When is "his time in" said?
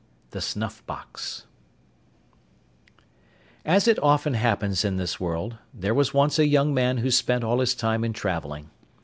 7.59-8.11